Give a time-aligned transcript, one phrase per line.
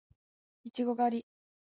[0.63, 1.25] いちご狩り